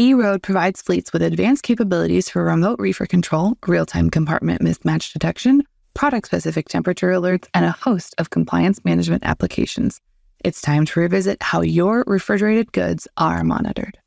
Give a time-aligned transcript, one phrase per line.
[0.00, 5.62] eRoad provides fleets with advanced capabilities for remote reefer control, real time compartment mismatch detection,
[5.92, 10.00] product specific temperature alerts, and a host of compliance management applications.
[10.42, 13.98] It's time to revisit how your refrigerated goods are monitored.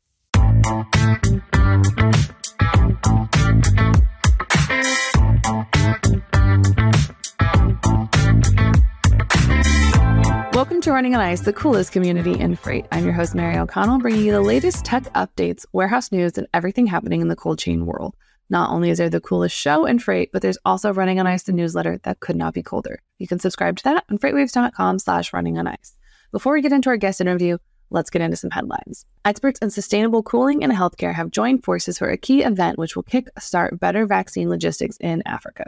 [10.66, 12.86] Welcome to Running on Ice, the coolest community in freight.
[12.90, 16.88] I'm your host, Mary O'Connell, bringing you the latest tech updates, warehouse news, and everything
[16.88, 18.16] happening in the cold chain world.
[18.50, 21.44] Not only is there the coolest show in freight, but there's also Running on Ice,
[21.44, 23.00] the newsletter that could not be colder.
[23.18, 25.96] You can subscribe to that on freightwaves.com slash running on ice.
[26.32, 27.58] Before we get into our guest interview,
[27.90, 29.06] let's get into some headlines.
[29.24, 33.04] Experts in sustainable cooling and healthcare have joined forces for a key event which will
[33.04, 35.64] kick-start better vaccine logistics in Africa.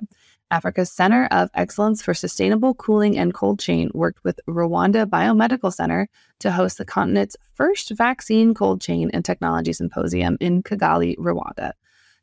[0.51, 6.09] Africa's Center of Excellence for Sustainable Cooling and Cold Chain worked with Rwanda Biomedical Center
[6.39, 11.73] to host the continent's first vaccine cold chain and technology symposium in Kigali, Rwanda.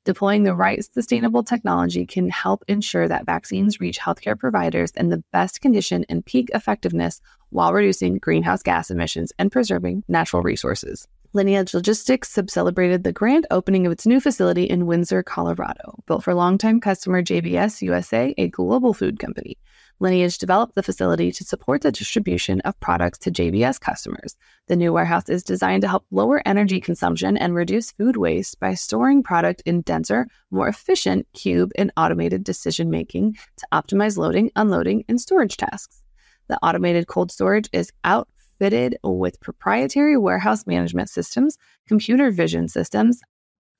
[0.06, 5.24] Deploying the right sustainable technology can help ensure that vaccines reach healthcare providers in the
[5.32, 11.08] best condition and peak effectiveness while reducing greenhouse gas emissions and preserving natural resources.
[11.36, 16.34] Lineage Logistics celebrated the grand opening of its new facility in Windsor, Colorado, built for
[16.34, 19.58] longtime customer JBS USA, a global food company.
[20.00, 24.38] Lineage developed the facility to support the distribution of products to JBS customers.
[24.68, 28.74] The new warehouse is designed to help lower energy consumption and reduce food waste by
[28.74, 35.04] storing product in denser, more efficient cube and automated decision making to optimize loading, unloading,
[35.10, 36.02] and storage tasks.
[36.48, 43.22] The automated cold storage is out fitted with proprietary warehouse management systems, computer vision systems,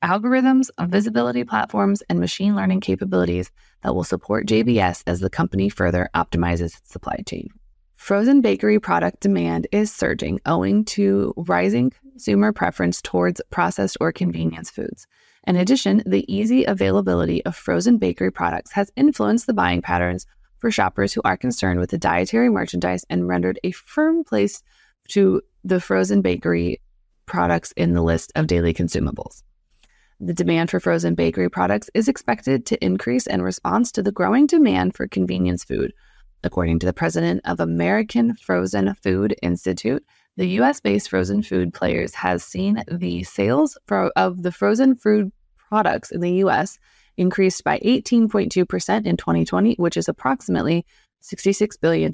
[0.04, 3.52] algorithms, visibility platforms, and machine learning capabilities
[3.84, 7.50] that will support JBS as the company further optimizes its supply chain.
[7.96, 14.70] Frozen bakery product demand is surging owing to rising consumer preference towards processed or convenience
[14.70, 15.08] foods.
[15.48, 20.26] In addition, the easy availability of frozen bakery products has influenced the buying patterns
[20.60, 24.64] for shoppers who are concerned with the dietary merchandise and rendered a firm place
[25.10, 26.82] to the frozen bakery
[27.26, 29.44] products in the list of daily consumables.
[30.20, 34.48] The demand for frozen bakery products is expected to increase in response to the growing
[34.48, 35.94] demand for convenience food.
[36.44, 40.06] According to the president of American Frozen Food Institute,
[40.38, 45.32] the US based frozen food players has seen the sales for, of the frozen food
[45.58, 46.78] products in the US
[47.18, 50.86] increased by 18.2% in 2020, which is approximately
[51.24, 52.12] $66 billion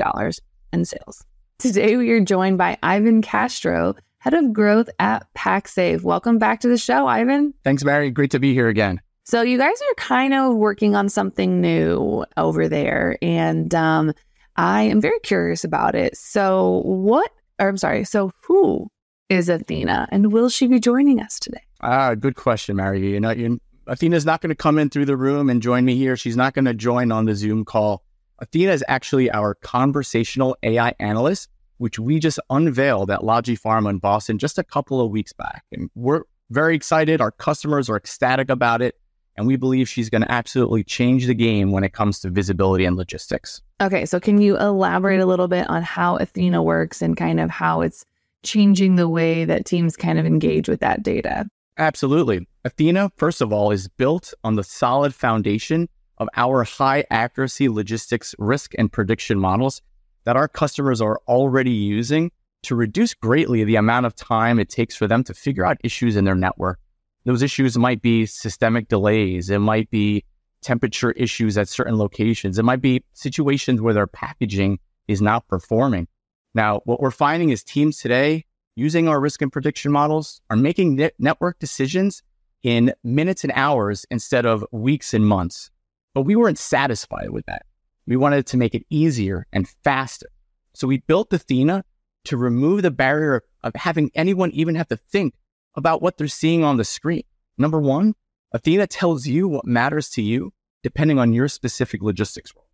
[0.73, 1.25] in sales.
[1.59, 6.01] Today, we are joined by Ivan Castro, Head of Growth at Paxafe.
[6.01, 7.53] Welcome back to the show, Ivan.
[7.63, 8.09] Thanks, Mary.
[8.09, 9.00] Great to be here again.
[9.25, 14.13] So, you guys are kind of working on something new over there, and um,
[14.56, 16.17] I am very curious about it.
[16.17, 18.90] So, what, or I'm sorry, so who
[19.29, 21.61] is Athena, and will she be joining us today?
[21.81, 23.11] Ah, good question, Mary.
[23.11, 25.96] You know, you, Athena's not going to come in through the room and join me
[25.96, 26.16] here.
[26.16, 28.03] She's not going to join on the Zoom call.
[28.40, 34.38] Athena is actually our conversational AI analyst, which we just unveiled at LogiPharma in Boston
[34.38, 35.64] just a couple of weeks back.
[35.72, 37.22] And we're very excited.
[37.22, 38.96] Our customers are ecstatic about it.
[39.38, 42.84] And we believe she's going to absolutely change the game when it comes to visibility
[42.84, 43.62] and logistics.
[43.81, 44.06] Okay.
[44.06, 47.80] So, can you elaborate a little bit on how Athena works and kind of how
[47.81, 48.06] it's
[48.44, 51.50] changing the way that teams kind of engage with that data?
[51.78, 52.46] Absolutely.
[52.63, 55.89] Athena, first of all, is built on the solid foundation
[56.19, 59.81] of our high accuracy logistics risk and prediction models
[60.25, 64.95] that our customers are already using to reduce greatly the amount of time it takes
[64.95, 66.79] for them to figure out issues in their network.
[67.25, 70.23] Those issues might be systemic delays, it might be
[70.61, 76.07] temperature issues at certain locations, it might be situations where their packaging is not performing.
[76.53, 78.45] Now, what we're finding is teams today
[78.75, 82.22] using our risk and prediction models are making net- network decisions
[82.63, 85.69] in minutes and hours instead of weeks and months.
[86.13, 87.66] But we weren't satisfied with that.
[88.07, 90.27] We wanted to make it easier and faster.
[90.73, 91.83] So we built Athena
[92.25, 95.33] to remove the barrier of having anyone even have to think
[95.75, 97.23] about what they're seeing on the screen.
[97.58, 98.16] Number one,
[98.52, 100.52] Athena tells you what matters to you
[100.84, 102.67] depending on your specific logistics role.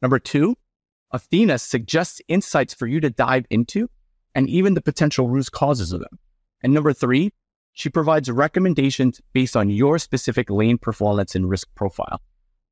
[0.00, 0.56] Number two,
[1.12, 3.88] Athena suggests insights for you to dive into
[4.34, 6.18] and even the potential root causes of them.
[6.62, 7.32] And number three,
[7.72, 12.20] she provides recommendations based on your specific lane performance and risk profile.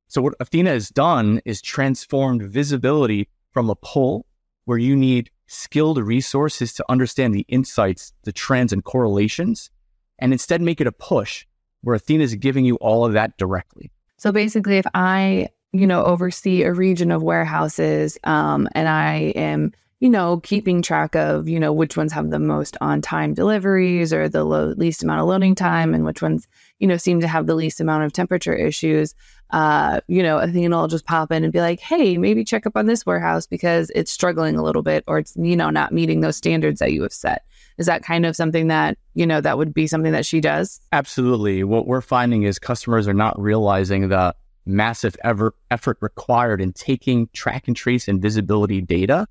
[0.08, 4.26] So what Athena has done is transformed visibility from a pull
[4.64, 9.70] where you need skilled resources to understand the insights, the trends and correlations,
[10.18, 11.46] and instead make it a push
[11.82, 13.90] where Athena is giving you all of that directly.
[14.16, 19.72] So basically, if I, you know, oversee a region of warehouses um, and I am
[20.00, 24.14] you know, keeping track of, you know, which ones have the most on time deliveries
[24.14, 26.48] or the low, least amount of loading time and which ones,
[26.78, 29.14] you know, seem to have the least amount of temperature issues,
[29.50, 32.76] uh, you know, Athena will just pop in and be like, hey, maybe check up
[32.76, 36.20] on this warehouse because it's struggling a little bit or it's, you know, not meeting
[36.20, 37.44] those standards that you have set.
[37.76, 40.80] Is that kind of something that, you know, that would be something that she does?
[40.92, 41.62] Absolutely.
[41.62, 47.28] What we're finding is customers are not realizing the massive ever, effort required in taking
[47.34, 49.26] track and trace and visibility data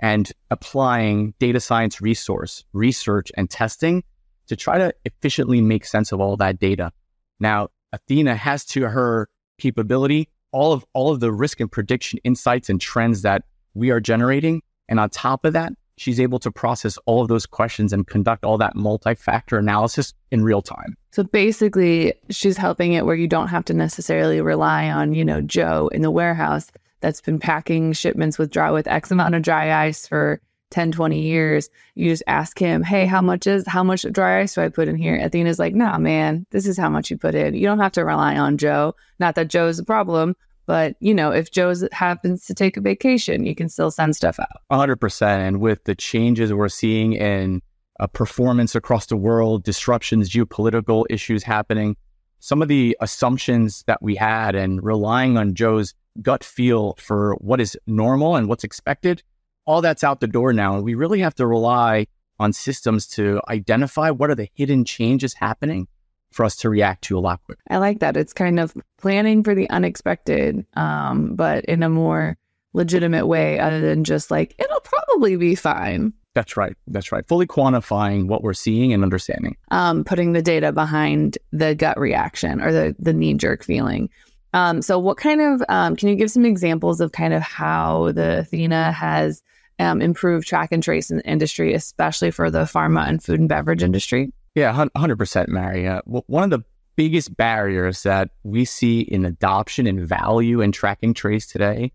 [0.00, 4.02] and applying data science resource, research, and testing
[4.48, 6.90] to try to efficiently make sense of all that data.
[7.38, 12.68] Now, Athena has to her capability all of all of the risk and prediction insights
[12.68, 13.44] and trends that
[13.74, 14.62] we are generating.
[14.88, 18.44] And on top of that, she's able to process all of those questions and conduct
[18.44, 20.96] all that multi-factor analysis in real time.
[21.12, 25.40] So basically, she's helping it where you don't have to necessarily rely on, you know,
[25.40, 26.70] Joe in the warehouse
[27.00, 31.20] that's been packing shipments with dry with X amount of dry ice for 10, 20
[31.20, 31.68] years.
[31.94, 34.88] You just ask him, hey, how much is how much dry ice do I put
[34.88, 35.16] in here?
[35.16, 37.54] Athena's like, nah, man, this is how much you put in.
[37.54, 38.94] You don't have to rely on Joe.
[39.18, 40.36] Not that Joe's a problem,
[40.66, 44.38] but you know, if Joe happens to take a vacation, you can still send stuff
[44.38, 44.62] out.
[44.70, 45.22] 100%.
[45.22, 47.62] And with the changes we're seeing in
[47.98, 51.96] uh, performance across the world, disruptions, geopolitical issues happening,
[52.38, 57.60] some of the assumptions that we had and relying on Joe's gut feel for what
[57.60, 59.22] is normal and what's expected,
[59.66, 60.74] all that's out the door now.
[60.74, 62.06] And we really have to rely
[62.38, 65.86] on systems to identify what are the hidden changes happening
[66.32, 67.60] for us to react to a lot quicker.
[67.68, 68.16] I like that.
[68.16, 72.36] It's kind of planning for the unexpected, um, but in a more
[72.72, 76.12] legitimate way other than just like, it'll probably be fine.
[76.34, 76.76] That's right.
[76.86, 77.26] That's right.
[77.26, 79.56] Fully quantifying what we're seeing and understanding.
[79.72, 84.08] Um, putting the data behind the gut reaction or the, the knee jerk feeling.
[84.52, 88.12] Um, so, what kind of um, can you give some examples of kind of how
[88.12, 89.42] the Athena has
[89.78, 93.48] um, improved track and trace in the industry, especially for the pharma and food and
[93.48, 94.32] beverage industry?
[94.54, 96.02] Yeah, 100%, Maria.
[96.04, 96.64] One of the
[96.96, 101.92] biggest barriers that we see in adoption and value in track and trace today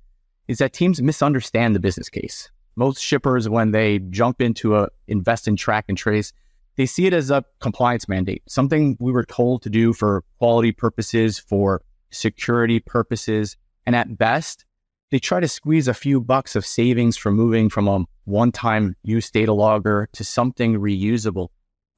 [0.47, 2.49] is that teams misunderstand the business case.
[2.75, 6.33] Most shippers, when they jump into a invest in track and trace,
[6.75, 10.71] they see it as a compliance mandate, something we were told to do for quality
[10.71, 11.81] purposes, for
[12.15, 13.57] security purposes.
[13.85, 14.65] And at best,
[15.11, 18.95] they try to squeeze a few bucks of savings from moving from a one time
[19.03, 21.49] use data logger to something reusable.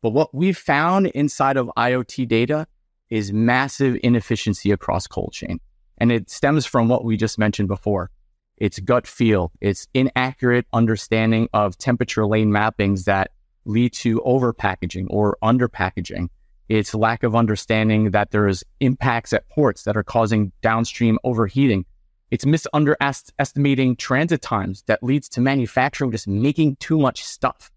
[0.01, 2.67] But what we've found inside of IoT data
[3.09, 5.59] is massive inefficiency across cold chain.
[5.97, 8.11] And it stems from what we just mentioned before.
[8.57, 13.31] It's gut feel, it's inaccurate understanding of temperature lane mappings that
[13.65, 16.29] lead to over packaging or under packaging.
[16.69, 21.85] It's lack of understanding that there is impacts at ports that are causing downstream overheating.
[22.29, 27.71] It's misunderestimating transit times that leads to manufacturing just making too much stuff.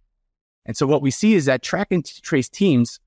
[0.66, 2.98] And so what we see is that track and trace teams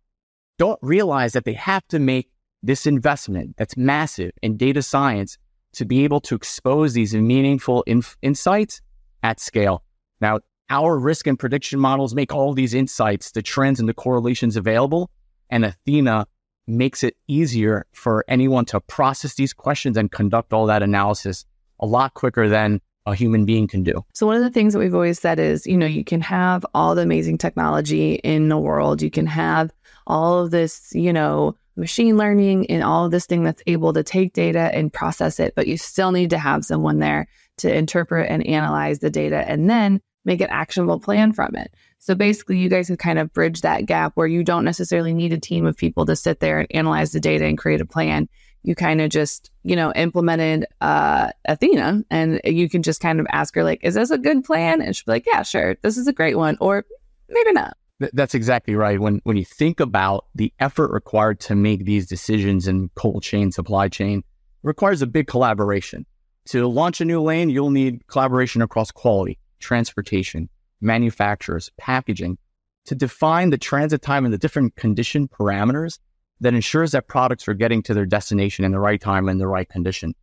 [0.57, 2.29] don't realize that they have to make
[2.61, 5.37] this investment that's massive in data science
[5.73, 8.79] to be able to expose these meaningful inf- insights
[9.21, 9.83] at scale.
[10.21, 10.39] Now,
[10.69, 15.09] our risk and prediction models make all these insights, the trends and the correlations available
[15.53, 16.25] and Athena
[16.65, 21.45] makes it easier for anyone to process these questions and conduct all that analysis
[21.79, 24.03] a lot quicker than a human being can do.
[24.13, 26.65] So one of the things that we've always said is, you know, you can have
[26.73, 29.01] all the amazing technology in the world.
[29.01, 29.71] You can have
[30.07, 34.03] all of this, you know, machine learning and all of this thing that's able to
[34.03, 38.27] take data and process it, but you still need to have someone there to interpret
[38.31, 41.73] and analyze the data and then make an actionable plan from it.
[41.99, 45.33] So basically, you guys have kind of bridged that gap where you don't necessarily need
[45.33, 48.27] a team of people to sit there and analyze the data and create a plan.
[48.63, 53.27] You kind of just, you know, implemented uh, Athena and you can just kind of
[53.29, 54.81] ask her, like, is this a good plan?
[54.81, 56.57] And she'll be like, yeah, sure, this is a great one.
[56.61, 56.85] Or
[57.29, 57.75] maybe not.
[58.11, 58.99] That's exactly right.
[58.99, 63.51] When when you think about the effort required to make these decisions in cold chain
[63.51, 64.23] supply chain,
[64.61, 66.05] requires a big collaboration.
[66.47, 70.49] To launch a new lane, you'll need collaboration across quality, transportation,
[70.81, 72.37] manufacturers, packaging
[72.85, 75.99] to define the transit time and the different condition parameters
[76.41, 79.47] that ensures that products are getting to their destination in the right time and the
[79.47, 80.13] right condition.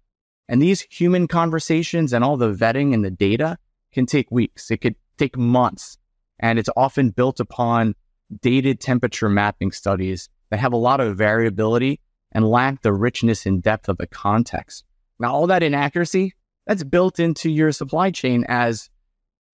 [0.48, 3.56] And these human conversations and all the vetting and the data
[3.92, 4.70] can take weeks.
[4.70, 5.96] It could take months.
[6.38, 7.94] And it's often built upon
[8.42, 12.00] dated temperature mapping studies that have a lot of variability
[12.32, 14.84] and lack the richness and depth of the context.
[15.18, 16.34] Now, all that inaccuracy,
[16.66, 18.90] that's built into your supply chain as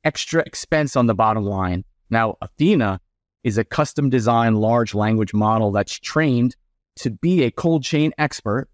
[0.06, 1.84] extra expense on the bottom line.
[2.08, 3.00] Now, Athena
[3.42, 6.56] is a custom designed large language model that's trained
[6.96, 8.68] to be a cold chain expert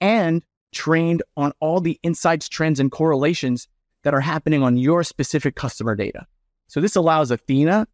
[0.00, 0.42] and
[0.72, 3.68] trained on all the insights, trends, and correlations
[4.02, 6.26] that are happening on your specific customer data.
[6.68, 7.86] So this allows Athena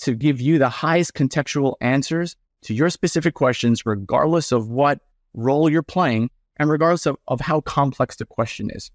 [0.00, 5.00] to give you the highest contextual answers to your specific questions, regardless of what
[5.34, 8.90] role you're playing and regardless of, of how complex the question is.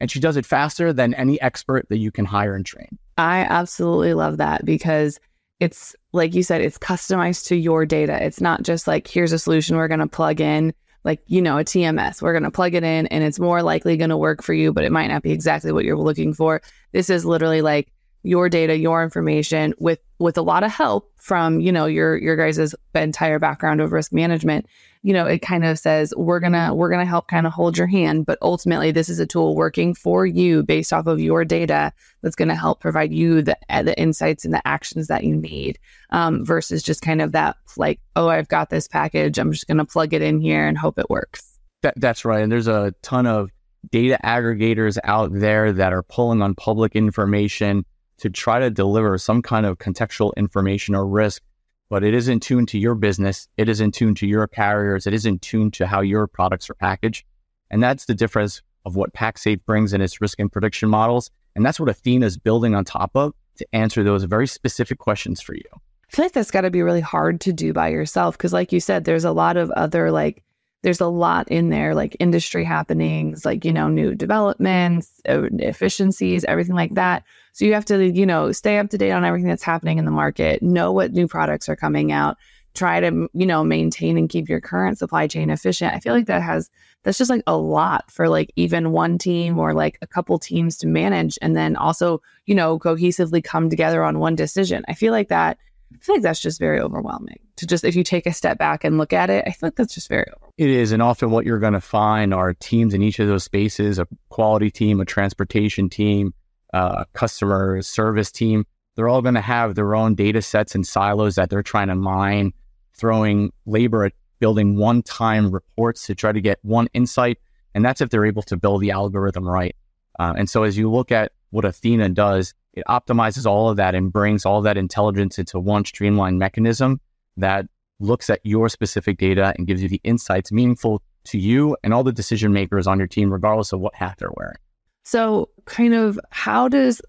[0.00, 2.98] And she does it faster than any expert that you can hire and train.
[3.16, 5.18] I absolutely love that because
[5.58, 8.22] it's like you said, it's customized to your data.
[8.22, 10.74] It's not just like, here's a solution we're going to plug in,
[11.04, 12.20] like, you know, a TMS.
[12.20, 14.72] We're going to plug it in and it's more likely going to work for you,
[14.72, 16.60] but it might not be exactly what you're looking for.
[16.92, 17.90] This is literally like,
[18.26, 22.36] your data, your information with with a lot of help from, you know, your your
[22.36, 24.66] guys' entire background of risk management.
[25.02, 27.86] You know, it kind of says we're gonna we're gonna help kind of hold your
[27.86, 31.92] hand, but ultimately this is a tool working for you based off of your data
[32.22, 35.78] that's gonna help provide you the the insights and the actions that you need,
[36.10, 39.84] um, versus just kind of that like, oh, I've got this package, I'm just gonna
[39.84, 41.58] plug it in here and hope it works.
[41.82, 43.50] That, that's right, and there's a ton of
[43.92, 47.84] data aggregators out there that are pulling on public information
[48.18, 51.42] to try to deliver some kind of contextual information or risk,
[51.88, 53.48] but it isn't tuned to your business.
[53.56, 55.06] It isn't tuned to your carriers.
[55.06, 57.24] It isn't tuned to how your products are packaged.
[57.70, 61.30] And that's the difference of what Paxafe brings in its risk and prediction models.
[61.54, 65.40] And that's what Athena is building on top of to answer those very specific questions
[65.40, 65.64] for you.
[65.72, 68.72] I feel like that's got to be really hard to do by yourself because, like
[68.72, 70.42] you said, there's a lot of other like
[70.82, 76.44] there's a lot in there, like industry happenings, like, you know, new developments, uh, efficiencies,
[76.44, 77.24] everything like that.
[77.52, 80.04] So you have to, you know, stay up to date on everything that's happening in
[80.04, 82.36] the market, know what new products are coming out,
[82.74, 85.94] try to, you know, maintain and keep your current supply chain efficient.
[85.94, 86.70] I feel like that has,
[87.02, 90.76] that's just like a lot for like even one team or like a couple teams
[90.78, 94.84] to manage and then also, you know, cohesively come together on one decision.
[94.88, 95.58] I feel like that
[95.94, 98.84] I feel like that's just very overwhelming to just, if you take a step back
[98.84, 100.26] and look at it, I feel like that's just very.
[100.58, 100.92] It is.
[100.92, 104.06] And often what you're going to find are teams in each of those spaces a
[104.28, 106.34] quality team, a transportation team,
[106.74, 108.66] uh, a customer service team.
[108.94, 111.94] They're all going to have their own data sets and silos that they're trying to
[111.94, 112.52] mine,
[112.94, 117.38] throwing labor at building one time reports to try to get one insight.
[117.74, 119.76] And that's if they're able to build the algorithm right.
[120.18, 123.94] Uh, and so as you look at what Athena does, it optimizes all of that
[123.94, 127.00] and brings all that intelligence into one streamlined mechanism
[127.38, 127.66] that
[127.98, 132.04] looks at your specific data and gives you the insights meaningful to you and all
[132.04, 134.58] the decision makers on your team, regardless of what hat they're wearing.
[135.04, 137.00] So, kind of, how does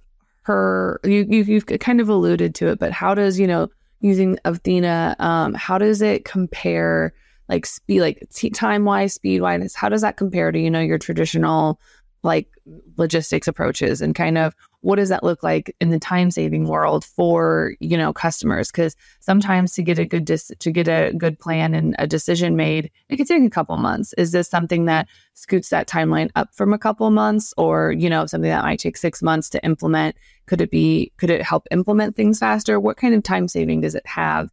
[0.44, 3.70] her you, you have kind of alluded to it, but how does you know
[4.00, 7.14] using Athena, um, how does it compare?
[7.50, 10.98] Like speed, like time wise, speed wise, how does that compare to you know your
[10.98, 11.80] traditional
[12.24, 12.50] like
[12.98, 17.04] logistics approaches and kind of what does that look like in the time saving world
[17.04, 18.72] for you know customers?
[18.72, 22.56] Because sometimes to get a good dis- to get a good plan and a decision
[22.56, 24.14] made it could take a couple months.
[24.18, 27.54] Is this something that scoots that timeline up from a couple months?
[27.58, 31.30] Or you know something that might take six months to implement could it be could
[31.30, 32.80] it help implement things faster?
[32.80, 34.50] What kind of time saving does it have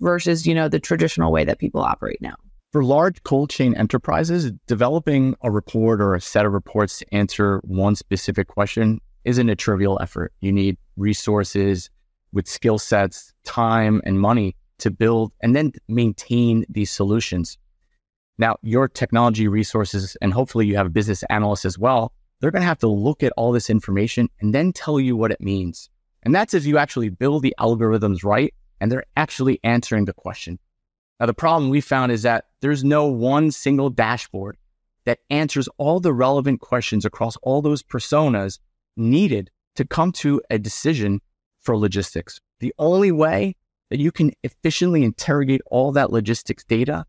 [0.00, 2.36] versus you know the traditional way that people operate now
[2.72, 7.60] for large cold chain enterprises, developing a report or a set of reports to answer
[7.64, 10.32] one specific question isn't a trivial effort.
[10.40, 11.90] You need resources
[12.32, 17.58] with skill sets, time, and money to build and then maintain these solutions.
[18.38, 22.68] Now, your technology resources, and hopefully you have business analysts as well, they're going to
[22.68, 25.90] have to look at all this information and then tell you what it means.
[26.22, 30.58] And that's if you actually build the algorithms right and they're actually answering the question.
[31.20, 34.56] Now, the problem we found is that there's no one single dashboard
[35.04, 38.58] that answers all the relevant questions across all those personas
[38.96, 41.20] needed to come to a decision
[41.60, 42.40] for logistics.
[42.60, 43.56] The only way
[43.90, 47.06] that you can efficiently interrogate all that logistics data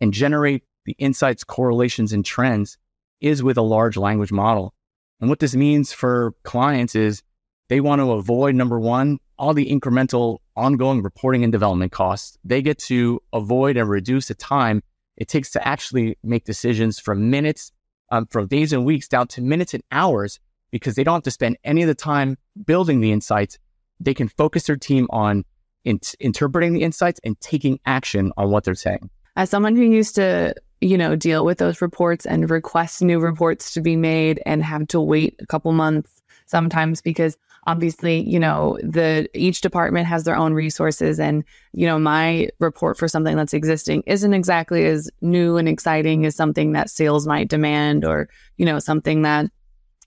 [0.00, 2.78] and generate the insights, correlations, and trends
[3.20, 4.74] is with a large language model.
[5.20, 7.22] And what this means for clients is
[7.68, 12.38] they want to avoid number one, all the incremental ongoing reporting and development costs.
[12.44, 14.82] They get to avoid and reduce the time
[15.16, 17.72] it takes to actually make decisions from minutes,
[18.10, 20.38] um, from days and weeks down to minutes and hours
[20.70, 23.58] because they don't have to spend any of the time building the insights.
[23.98, 25.44] They can focus their team on
[25.84, 29.08] in- interpreting the insights and taking action on what they're saying.
[29.36, 33.72] As someone who used to, you know, deal with those reports and request new reports
[33.74, 37.36] to be made and have to wait a couple months sometimes because
[37.66, 42.96] obviously you know the each department has their own resources and you know my report
[42.96, 47.48] for something that's existing isn't exactly as new and exciting as something that sales might
[47.48, 49.50] demand or you know something that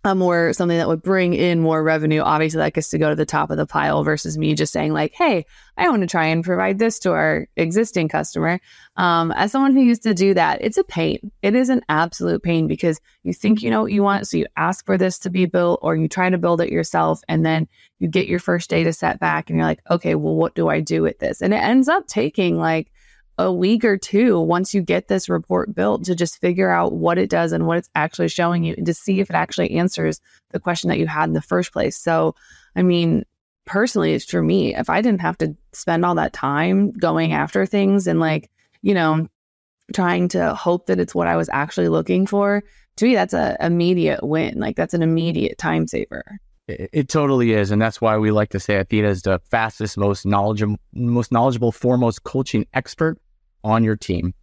[0.06, 3.16] a more something that would bring in more revenue, obviously that gets to go to
[3.16, 6.28] the top of the pile versus me just saying like, "Hey, I want to try
[6.28, 8.62] and provide this to our existing customer."
[8.96, 11.32] Um, as someone who used to do that, it's a pain.
[11.42, 14.46] It is an absolute pain because you think you know what you want, so you
[14.56, 17.68] ask for this to be built, or you try to build it yourself, and then
[18.00, 20.80] you get your first data set back, and you're like, "Okay, well, what do I
[20.80, 22.90] do with this?" And it ends up taking like
[23.40, 27.18] a week or two once you get this report built to just figure out what
[27.18, 30.20] it does and what it's actually showing you and to see if it actually answers
[30.52, 31.98] the question that you had in the first place.
[31.98, 32.36] So,
[32.76, 33.24] I mean,
[33.66, 34.76] personally, it's for me.
[34.76, 38.94] If I didn't have to spend all that time going after things and like, you
[38.94, 39.30] know,
[39.96, 42.62] trying to hope that it's what I was actually looking for,
[42.98, 44.60] to me, that's a immediate win.
[44.60, 46.26] Like that's an immediate time saver.
[46.68, 49.98] It, it, totally is, and that's why we like to say Athena is the fastest,
[49.98, 53.18] most knowledgeable, most knowledgeable, foremost cold chain expert
[53.64, 54.34] on your team.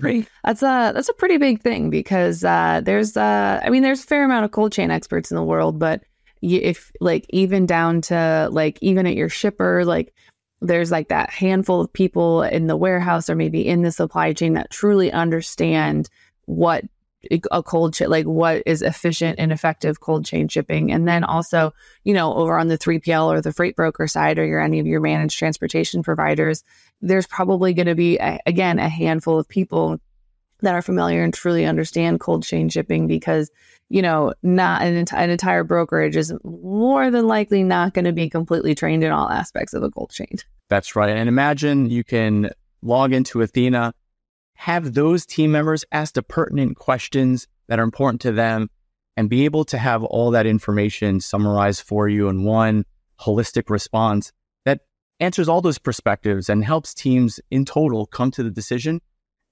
[0.00, 0.26] Right.
[0.44, 4.06] That's a that's a pretty big thing because uh, there's uh, I mean there's a
[4.06, 6.02] fair amount of cold chain experts in the world, but
[6.40, 10.12] if like even down to like even at your shipper, like
[10.60, 14.54] there's like that handful of people in the warehouse or maybe in the supply chain
[14.54, 16.08] that truly understand
[16.46, 16.84] what
[17.50, 20.92] a cold chain, like what is efficient and effective cold chain shipping?
[20.92, 21.72] And then also
[22.04, 24.86] you know over on the 3pl or the freight broker side or your any of
[24.86, 26.64] your managed transportation providers
[27.02, 29.98] there's probably going to be a, again a handful of people
[30.60, 33.50] that are familiar and truly understand cold chain shipping because
[33.88, 38.12] you know not an, enti- an entire brokerage is more than likely not going to
[38.12, 40.36] be completely trained in all aspects of a cold chain.
[40.68, 41.10] That's right.
[41.10, 42.50] And imagine you can
[42.80, 43.92] log into athena
[44.62, 48.70] have those team members ask the pertinent questions that are important to them
[49.16, 52.84] and be able to have all that information summarized for you in one
[53.20, 54.30] holistic response
[54.64, 54.82] that
[55.18, 59.00] answers all those perspectives and helps teams in total come to the decision,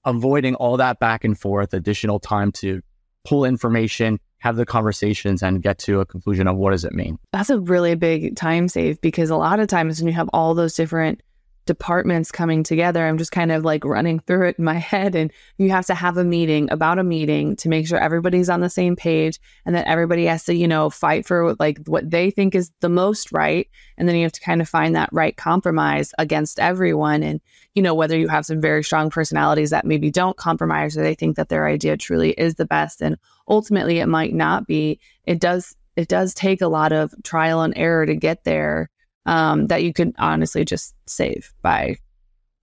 [0.05, 2.79] avoiding all that back and forth, additional time to
[3.25, 7.17] pull information, have the conversations and get to a conclusion of what does it mean.
[7.33, 10.53] That's a really big time save because a lot of times when you have all
[10.55, 11.21] those different
[11.65, 13.05] departments coming together.
[13.05, 15.15] I'm just kind of like running through it in my head.
[15.15, 18.61] And you have to have a meeting about a meeting to make sure everybody's on
[18.61, 22.31] the same page and that everybody has to, you know, fight for like what they
[22.31, 23.67] think is the most right.
[23.97, 27.23] And then you have to kind of find that right compromise against everyone.
[27.23, 27.41] And,
[27.75, 31.15] you know, whether you have some very strong personalities that maybe don't compromise or they
[31.15, 33.01] think that their idea truly is the best.
[33.01, 34.99] And ultimately it might not be.
[35.25, 38.89] It does it does take a lot of trial and error to get there
[39.25, 41.97] um, that you could honestly just save by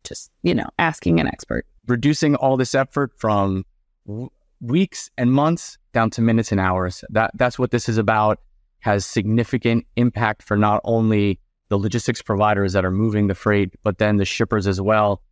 [0.05, 1.67] just, you know, asking an expert.
[1.87, 3.65] Reducing all this effort from
[4.07, 7.05] w- weeks and months down to minutes and hours.
[7.11, 8.41] That that's what this is about.
[8.81, 13.99] Has significant impact for not only the logistics providers that are moving the freight, but
[13.99, 15.23] then the shippers as well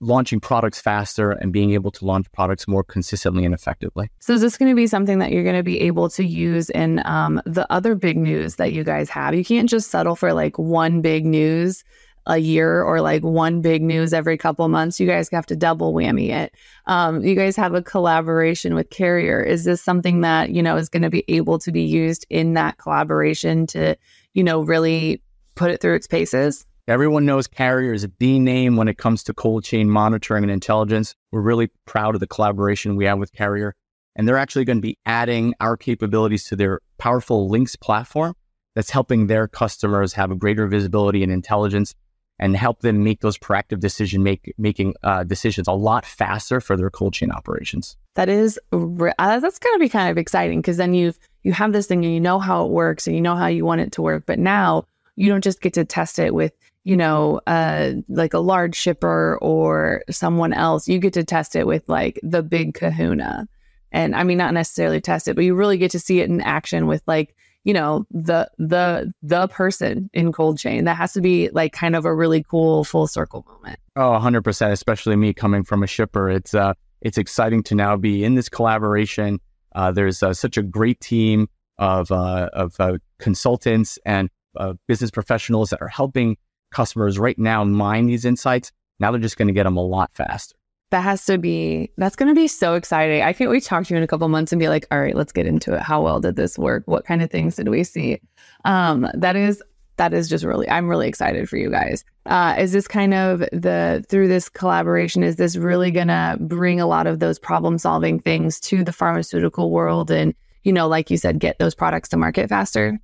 [0.00, 4.10] launching products faster and being able to launch products more consistently and effectively.
[4.20, 6.70] So, is this going to be something that you're going to be able to use
[6.70, 9.34] in um, the other big news that you guys have?
[9.34, 11.84] You can't just settle for like one big news
[12.26, 14.98] a year or like one big news every couple months.
[14.98, 16.54] You guys have to double whammy it.
[16.86, 19.40] Um, you guys have a collaboration with Carrier.
[19.40, 22.54] Is this something that you know is going to be able to be used in
[22.54, 23.96] that collaboration to
[24.34, 25.22] you know really
[25.54, 26.66] put it through its paces?
[26.88, 31.16] Everyone knows Carrier is the name when it comes to cold chain monitoring and intelligence.
[31.32, 33.74] We're really proud of the collaboration we have with Carrier.
[34.14, 38.36] And they're actually going to be adding our capabilities to their powerful Lynx platform
[38.76, 41.92] that's helping their customers have a greater visibility and intelligence
[42.38, 46.76] and help them make those proactive decision make, making uh, decisions a lot faster for
[46.76, 47.96] their cold chain operations.
[48.14, 51.72] That is uh, that's going to be kind of exciting because then you you have
[51.72, 53.90] this thing and you know how it works and you know how you want it
[53.92, 54.84] to work, but now
[55.16, 56.52] you don't just get to test it with
[56.86, 61.66] you know, uh, like a large shipper or someone else, you get to test it
[61.66, 63.48] with like the big kahuna.
[63.90, 66.40] And I mean, not necessarily test it, but you really get to see it in
[66.40, 70.84] action with like, you know, the, the, the person in cold chain.
[70.84, 73.80] That has to be like kind of a really cool full circle moment.
[73.96, 76.30] Oh, 100%, especially me coming from a shipper.
[76.30, 79.40] It's, uh, it's exciting to now be in this collaboration.
[79.74, 85.10] Uh, there's uh, such a great team of, uh, of uh, consultants and uh, business
[85.10, 86.36] professionals that are helping
[86.76, 88.70] customers right now mine these insights.
[89.00, 90.54] Now they're just going to get them a lot faster.
[90.90, 93.22] That has to be, that's going to be so exciting.
[93.22, 95.00] I can't wait to talk to you in a couple months and be like, all
[95.00, 95.80] right, let's get into it.
[95.80, 96.82] How well did this work?
[96.86, 98.20] What kind of things did we see?
[98.66, 99.62] Um, that is,
[99.96, 102.04] that is just really, I'm really excited for you guys.
[102.26, 106.78] Uh, is this kind of the, through this collaboration, is this really going to bring
[106.78, 110.10] a lot of those problem solving things to the pharmaceutical world?
[110.10, 113.00] And, you know, like you said, get those products to market faster?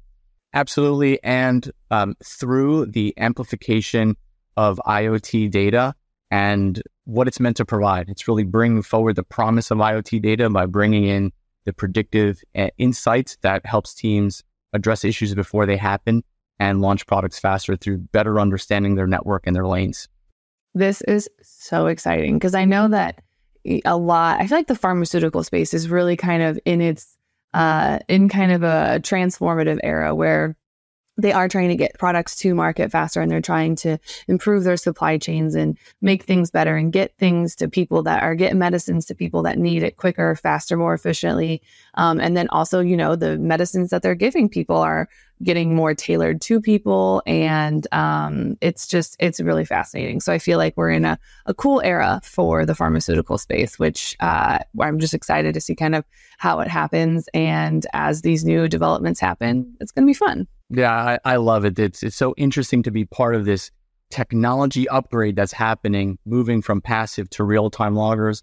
[0.55, 1.23] Absolutely.
[1.23, 4.17] And um, through the amplification
[4.57, 5.95] of IoT data
[6.31, 10.51] and what it's meant to provide, it's really bringing forward the promise of IoT data
[10.51, 11.33] by bringing in
[11.65, 16.23] the predictive uh, insights that helps teams address issues before they happen
[16.59, 20.09] and launch products faster through better understanding their network and their lanes.
[20.75, 23.23] This is so exciting because I know that
[23.85, 27.17] a lot, I feel like the pharmaceutical space is really kind of in its,
[27.55, 30.57] uh, in kind of a transformative era where
[31.19, 34.79] they are trying to get products to market faster and they're trying to improve their
[34.79, 39.05] supply chains and make things better and get things to people that are getting medicines
[39.05, 41.61] to people that need it quicker, faster, more efficiently.
[41.95, 45.09] Um, and then also, you know, the medicines that they're giving people are
[45.43, 47.23] getting more tailored to people.
[47.27, 50.21] And um, it's just, it's really fascinating.
[50.21, 54.17] So I feel like we're in a, a cool era for the pharmaceutical space, which
[54.21, 56.05] uh, I'm just excited to see kind of
[56.39, 57.29] how it happens.
[57.35, 60.47] And as these new developments happen, it's going to be fun.
[60.71, 61.79] Yeah, I, I love it.
[61.79, 63.71] It's, it's so interesting to be part of this
[64.11, 68.43] technology upgrade that's happening, moving from passive to real time loggers.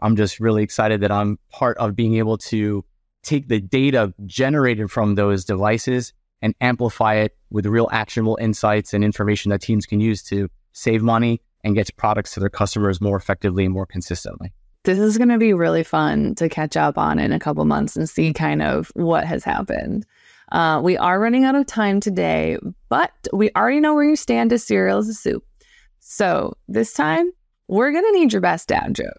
[0.00, 2.84] I'm just really excited that I'm part of being able to
[3.22, 6.12] take the data generated from those devices
[6.46, 11.02] and amplify it with real actionable insights and information that teams can use to save
[11.02, 14.52] money and get products to their customers more effectively and more consistently.
[14.84, 17.96] This is going to be really fun to catch up on in a couple months
[17.96, 20.06] and see kind of what has happened.
[20.52, 22.56] Uh, we are running out of time today,
[22.88, 25.44] but we already know where you stand as cereal as a soup.
[25.98, 27.32] So this time,
[27.66, 29.18] we're going to need your best dad joke.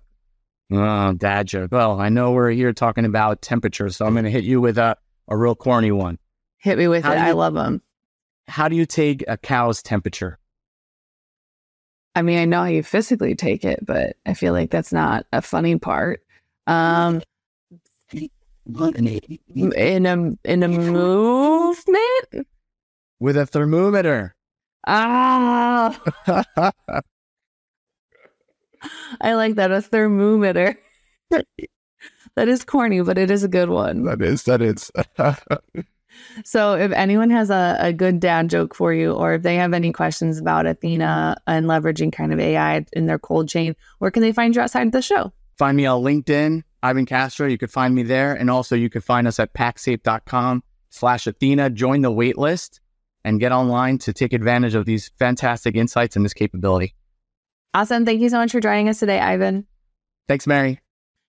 [0.72, 1.74] Oh, dad joke.
[1.74, 4.78] Well, I know we're here talking about temperature, so I'm going to hit you with
[4.78, 4.96] a,
[5.28, 6.18] a real corny one.
[6.58, 7.18] Hit me with how it.
[7.18, 7.82] You, I love them.
[8.48, 10.40] How do you take a cow's temperature?
[12.16, 15.28] I mean, I know how you physically take it, but I feel like that's not
[15.32, 16.22] a funny part.
[16.66, 17.22] Um,
[18.12, 22.48] in a in a movement
[23.20, 24.36] with a thermometer.
[24.88, 26.02] Ah,
[29.22, 30.76] I like that a thermometer.
[31.30, 34.04] that is corny, but it is a good one.
[34.04, 34.44] That is.
[34.44, 34.92] That is.
[36.44, 39.74] So if anyone has a, a good dad joke for you, or if they have
[39.74, 44.22] any questions about Athena and leveraging kind of AI in their cold chain, where can
[44.22, 45.32] they find you outside of the show?
[45.58, 47.48] Find me on LinkedIn, Ivan Castro.
[47.48, 48.34] You could find me there.
[48.34, 51.72] And also you can find us at paxafe.com slash Athena.
[51.72, 52.80] Join the waitlist
[53.24, 56.96] and get online to take advantage of these fantastic insights and this capability.
[57.74, 58.06] Awesome.
[58.06, 59.68] Thank you so much for joining us today, Ivan.
[60.28, 60.80] Thanks, Mary.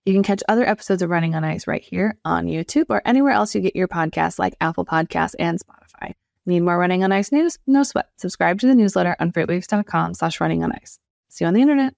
[0.05, 3.33] You can catch other episodes of Running on Ice right here on YouTube or anywhere
[3.33, 6.13] else you get your podcasts like Apple Podcasts and Spotify.
[6.45, 7.59] Need more Running on Ice news?
[7.67, 8.07] No sweat.
[8.17, 10.99] Subscribe to the newsletter on freightwaves.com slash running on ice.
[11.29, 11.93] See you on the internet.